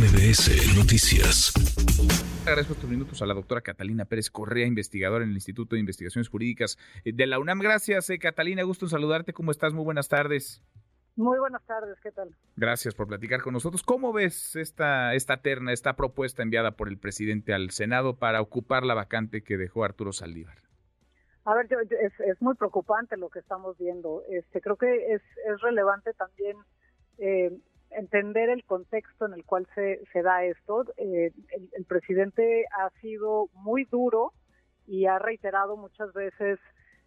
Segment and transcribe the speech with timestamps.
[0.00, 1.52] MBS Noticias.
[2.46, 6.30] Agradezco estos minutos a la doctora Catalina Pérez Correa, investigadora en el Instituto de Investigaciones
[6.30, 7.58] Jurídicas eh, de la UNAM.
[7.58, 8.62] Gracias, eh, Catalina.
[8.62, 9.34] Gusto en saludarte.
[9.34, 9.74] ¿Cómo estás?
[9.74, 10.62] Muy buenas tardes.
[11.16, 12.34] Muy buenas tardes, ¿qué tal?
[12.56, 13.82] Gracias por platicar con nosotros.
[13.82, 18.84] ¿Cómo ves esta, esta terna, esta propuesta enviada por el presidente al Senado para ocupar
[18.84, 20.62] la vacante que dejó Arturo Saldívar?
[21.44, 24.22] A ver, es, muy preocupante lo que estamos viendo.
[24.30, 26.56] Este, creo que es, es relevante también
[27.18, 27.50] eh,
[27.90, 30.84] entender el contexto en el cual se, se da esto.
[30.96, 31.32] Eh,
[31.72, 34.32] el, presidente ha sido muy duro
[34.86, 36.58] y ha reiterado muchas veces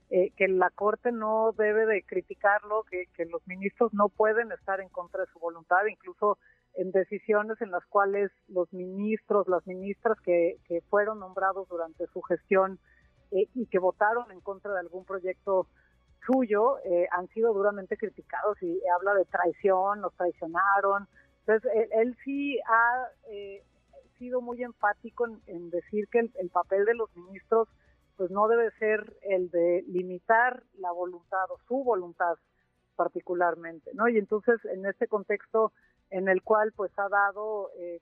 [0.09, 4.79] eh, que la Corte no debe de criticarlo, que, que los ministros no pueden estar
[4.81, 6.37] en contra de su voluntad, incluso
[6.75, 12.21] en decisiones en las cuales los ministros, las ministras que, que fueron nombrados durante su
[12.21, 12.79] gestión
[13.31, 15.67] eh, y que votaron en contra de algún proyecto
[16.25, 21.07] suyo eh, han sido duramente criticados y habla de traición, nos traicionaron.
[21.45, 23.63] Entonces, él, sí ha eh,
[24.17, 27.67] sido muy enfático en, decir que el, papel de los ministros
[28.15, 32.35] pues no debe ser el de limitar la voluntad o su voluntad
[32.95, 34.07] particularmente, ¿no?
[34.07, 35.73] Y entonces en este contexto
[36.11, 37.99] en el cual pues ha dado eh,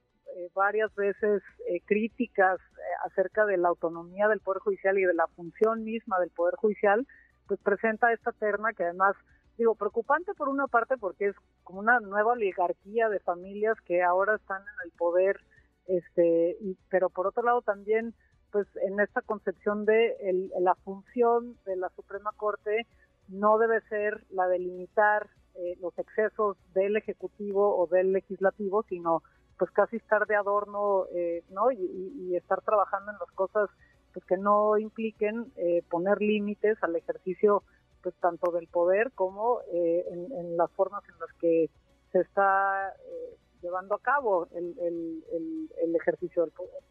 [0.53, 1.41] varias veces
[1.85, 2.59] críticas
[3.05, 7.07] acerca de la autonomía del Poder Judicial y de la función misma del Poder Judicial,
[7.47, 9.15] pues presenta esta terna que además
[9.57, 14.35] digo preocupante por una parte porque es como una nueva oligarquía de familias que ahora
[14.35, 15.39] están en el poder
[15.87, 18.13] este y, pero por otro lado también
[18.51, 20.15] pues en esta concepción de
[20.59, 22.85] la función de la Suprema Corte
[23.27, 29.23] no debe ser la de limitar eh, los excesos del ejecutivo o del legislativo sino
[29.57, 33.69] pues casi estar de adorno eh, no y estar trabajando en las cosas
[34.13, 37.63] pues que no impliquen eh, poner límites al ejercicio
[38.01, 41.69] pues tanto del poder como eh, en, las formas en las que
[42.11, 46.81] se está eh, llevando a cabo el, el, ejercicio del poder.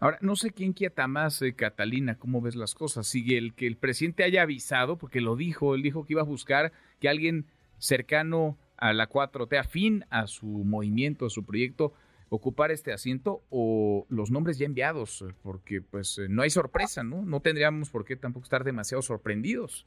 [0.00, 3.06] Ahora, no sé quién quieta más, Catalina, cómo ves las cosas.
[3.06, 6.24] Sigue el que el presidente haya avisado, porque lo dijo, él dijo que iba a
[6.24, 7.44] buscar que alguien
[7.78, 11.92] cercano a la 4T, afín a su movimiento, a su proyecto,
[12.28, 17.02] ocupar este asiento o los nombres ya enviados, eh, porque pues eh, no hay sorpresa,
[17.02, 17.22] ¿no?
[17.22, 19.86] No tendríamos por qué tampoco estar demasiado sorprendidos.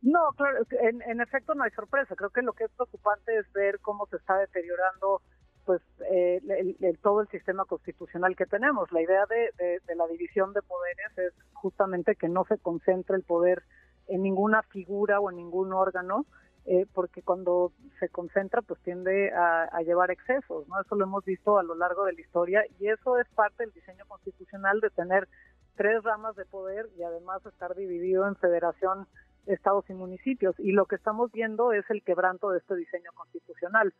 [0.00, 2.16] No, claro, en, en efecto no hay sorpresa.
[2.16, 5.20] Creo que lo que es preocupante es ver cómo se está deteriorando
[5.66, 6.40] pues eh,
[6.80, 8.90] el, todo el sistema constitucional que tenemos.
[8.92, 9.50] La idea de,
[9.84, 13.64] de, la división de poderes es justamente que no se concentre el poder
[14.06, 16.24] en ninguna figura o en ningún órgano,
[16.66, 20.80] eh, porque cuando se concentra pues tiende a, llevar excesos, ¿no?
[20.80, 23.72] Eso lo hemos visto a lo largo de la historia y eso es parte del
[23.72, 25.28] diseño constitucional de tener
[25.76, 29.06] tres ramas de poder y además estar dividido en federación,
[29.46, 30.58] estados y municipios.
[30.58, 33.94] Y lo que estamos viendo es el quebranto de este diseño constitucional.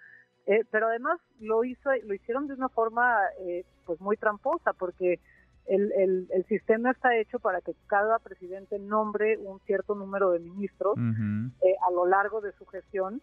[0.46, 5.20] Eh, pero además lo hizo, lo hicieron de una forma eh, pues muy tramposa porque
[5.66, 10.96] el, el, sistema está hecho para que cada presidente nombre un cierto número de ministros
[10.96, 13.20] eh, a lo largo de su gestión.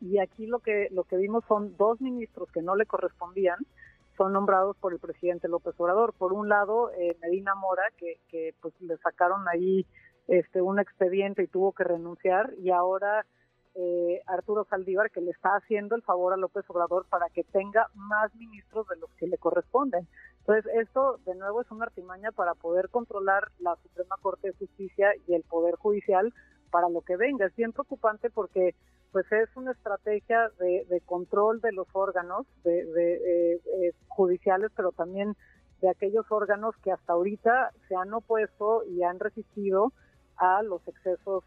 [0.00, 3.58] Y aquí lo que lo que vimos son dos ministros que no le correspondían
[4.16, 6.14] son nombrados por el presidente López Obrador.
[6.14, 9.86] Por un lado eh, Medina Mora que, que pues le sacaron ahí
[10.28, 12.52] este un expediente y tuvo que renunciar.
[12.58, 13.24] Y ahora
[13.74, 17.88] eh, Arturo Saldívar que le está haciendo el favor a López Obrador para que tenga
[17.94, 20.06] más ministros de los que le corresponden.
[20.46, 25.08] Entonces, esto de nuevo es una artimaña para poder controlar la Suprema Corte de Justicia
[25.26, 26.34] y el Poder Judicial
[26.70, 27.46] para lo que venga.
[27.46, 28.74] Es bien preocupante porque
[29.10, 35.34] pues es una estrategia de, control de los órganos de, eh, eh, judiciales, pero también
[35.80, 39.92] de aquellos órganos que hasta ahorita se han opuesto y han resistido
[40.36, 41.44] a los excesos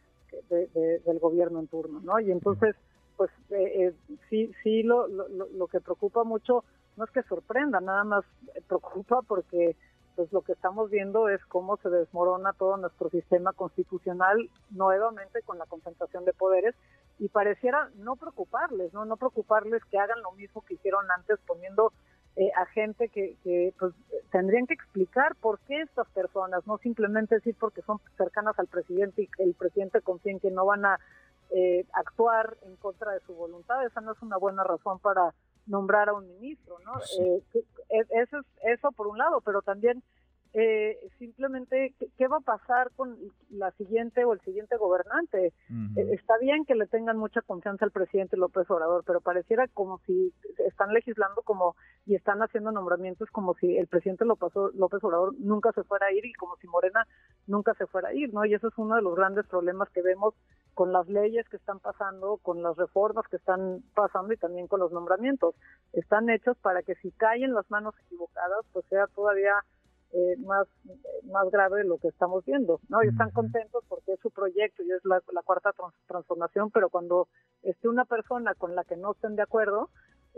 [0.49, 2.19] del gobierno en turno, ¿no?
[2.19, 2.75] Y entonces,
[3.15, 3.93] pues eh,
[4.29, 6.63] sí, sí, lo, lo, lo que preocupa mucho
[6.97, 8.25] no es que sorprenda, nada más
[8.67, 9.75] preocupa porque
[10.15, 15.59] pues lo que estamos viendo es cómo se desmorona todo nuestro sistema constitucional nuevamente con
[15.59, 16.73] la concentración de poderes
[17.19, 21.93] y pareciera no preocuparles, no no preocuparles que hagan lo mismo que hicieron antes poniendo
[22.35, 23.93] eh, a gente que, que pues
[24.31, 29.23] tendrían que explicar por qué estas personas, no simplemente decir porque son cercanas al presidente
[29.23, 30.99] y el presidente confía en que no van a
[31.51, 35.33] eh, actuar en contra de su voluntad, esa no es una buena razón para
[35.67, 36.93] nombrar a un ministro, ¿no?
[37.19, 37.43] Eh,
[37.89, 40.03] eso es eso por un lado, pero también
[40.53, 43.15] eh, simplemente ¿qué, va a pasar con
[43.51, 45.47] la siguiente o el siguiente gobernante.
[45.47, 49.99] Eh, está bien que le tengan mucha confianza al presidente López Obrador, pero pareciera como
[50.07, 50.33] si
[50.65, 51.75] están legislando como
[52.05, 56.13] y están haciendo nombramientos como si el presidente López, López Obrador nunca se fuera a
[56.13, 57.05] ir y como si Morena
[57.45, 58.45] nunca se fuera a ir, ¿no?
[58.45, 60.33] Y eso es uno de los grandes problemas que vemos
[60.77, 64.79] con las leyes que están pasando, con las reformas que están pasando y también con
[64.79, 65.55] los nombramientos.
[65.91, 69.53] Están hechos para que si caen las manos equivocadas, pues sea todavía
[70.11, 70.67] eh, más,
[71.31, 72.79] más grave lo que estamos viendo.
[72.89, 73.01] ¿no?
[73.03, 75.71] Y están contentos porque es su proyecto y es la, cuarta
[76.05, 77.27] transformación, pero cuando
[77.63, 79.89] esté una persona con la que no estén de acuerdo,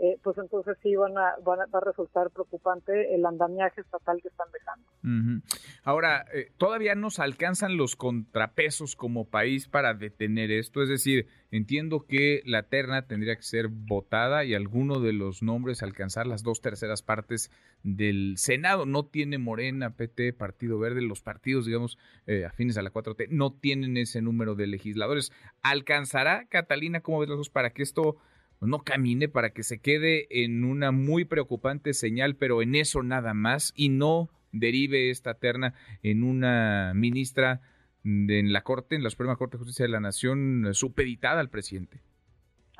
[0.02, 4.48] eh, pues entonces sí van a, va a resultar preocupante el andamiaje estatal que están
[4.50, 5.42] dejando.
[5.84, 10.82] Ahora, eh, ¿todavía nos alcanzan los contrapesos como país para detener esto?
[10.82, 15.82] Es decir, entiendo que la terna tendría que ser votada y alguno de los nombres
[15.82, 17.50] alcanzar las dos terceras partes
[17.82, 18.86] del Senado.
[18.86, 23.52] No tiene Morena, PT, Partido Verde, los partidos, digamos, eh, afines a la 4T, no
[23.52, 25.30] tienen ese número de legisladores.
[25.60, 28.16] ¿Alcanzará, Catalina, cómo ves los dos, para que esto
[28.60, 33.34] no camine, para que se quede en una muy preocupante señal, pero en eso nada
[33.34, 37.60] más, y no derive esta terna en una ministra
[38.04, 42.00] en la Corte, en la Suprema Corte de Justicia de la Nación, supeditada al presidente.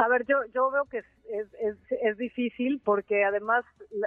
[0.00, 3.66] A ver, yo, yo veo que es, difícil porque además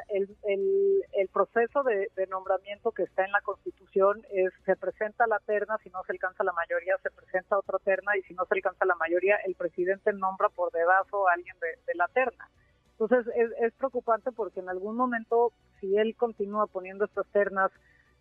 [0.10, 5.78] el, el, proceso de, nombramiento que está en la Constitución es se presenta la terna,
[5.84, 8.86] si no se alcanza la mayoría, se presenta otra terna y si no se alcanza
[8.86, 12.50] la mayoría, el presidente nombra por debajo a alguien de, la terna.
[12.94, 17.72] Entonces es, es, preocupante porque en algún momento, si él continúa poniendo estas ternas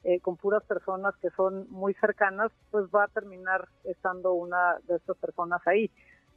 [0.05, 4.97] eh, con puras personas que son muy cercanas, pues va a terminar estando una de
[4.97, 5.91] estas personas ahí.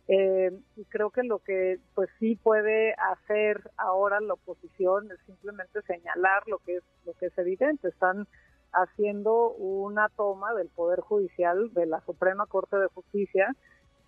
[0.08, 5.82] Eh, y creo que lo que pues sí puede hacer ahora la oposición es simplemente
[5.82, 7.88] señalar lo que es lo que es evidente.
[7.88, 8.28] Están
[8.72, 13.56] haciendo una toma del poder judicial de la Suprema Corte de Justicia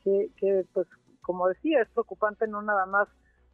[0.03, 0.87] que, que pues
[1.21, 3.07] como decía es preocupante no nada más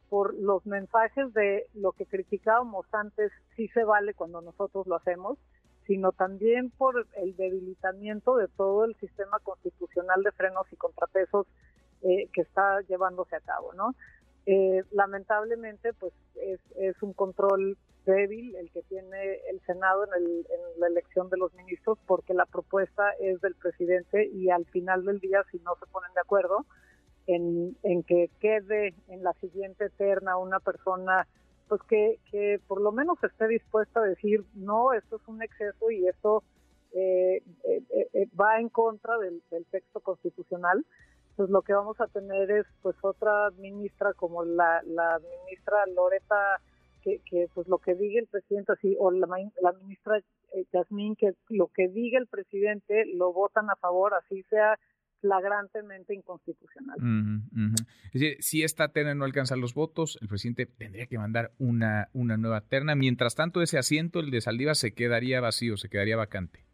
[0.09, 5.37] por los mensajes de lo que criticábamos antes sí se vale cuando nosotros lo hacemos
[5.85, 11.47] sino también por el debilitamiento de todo el sistema constitucional de frenos y contrapesos
[12.03, 13.95] eh, que está llevándose a cabo, ¿no?
[14.45, 20.43] Eh, lamentablemente, pues es, un control débil el que tiene el Senado en,
[20.79, 25.21] la elección de los ministros, porque la propuesta es del presidente y al final del
[25.21, 26.65] día, si no se ponen de acuerdo
[27.25, 31.25] en, que quede en la siguiente terna una persona
[31.69, 36.05] pues que, por lo menos esté dispuesta a decir no, esto es un exceso y
[36.05, 36.43] esto
[36.91, 37.41] eh,
[38.37, 39.41] va en contra del
[39.71, 40.85] texto constitucional,
[41.35, 46.61] pues lo que vamos a tener es pues otra ministra como la, la ministra Loreta
[47.01, 49.27] que, que pues lo que diga el presidente así o la,
[49.61, 54.43] la ministra eh, Yasmín que lo que diga el presidente lo votan a favor así
[54.43, 54.79] sea
[55.21, 56.97] flagrantemente inconstitucional.
[58.39, 62.59] Si esta terna no alcanza los votos, el presidente tendría que mandar una, una nueva
[62.59, 62.93] terna.
[62.93, 66.65] Mientras tanto, ese asiento, el de Saldiva, se quedaría vacío, se quedaría vacante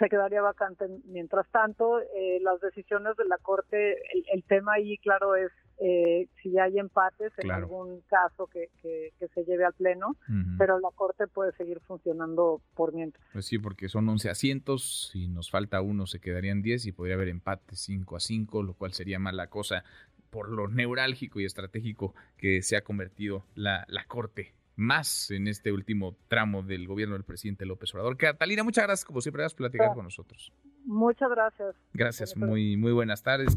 [0.00, 0.86] se quedaría vacante.
[1.04, 3.98] Mientras tanto, eh, las decisiones de la Corte,
[4.32, 9.44] el, tema ahí, claro, es eh, si hay empates en algún caso que, que, se
[9.44, 10.16] lleve al Pleno,
[10.58, 13.24] pero la Corte puede seguir funcionando por mientras.
[13.32, 17.14] Pues sí, porque son 11 asientos, si nos falta uno se quedarían 10 y podría
[17.14, 19.84] haber empate 5 a 5, lo cual sería mala cosa
[20.30, 25.72] por lo neurálgico y estratégico que se ha convertido la, la Corte más en este
[25.72, 28.16] último tramo del gobierno del presidente López Obrador.
[28.16, 30.52] Catalina, muchas gracias, como siempre, por platicar con nosotros.
[30.86, 31.76] Muchas gracias.
[31.92, 33.56] Gracias, muy, muy buenas tardes.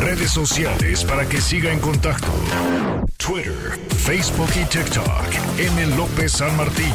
[0.00, 2.32] Redes sociales para que siga en contacto:
[3.16, 5.58] Twitter, Facebook y TikTok.
[5.58, 5.96] M.
[5.96, 6.94] López San Martín.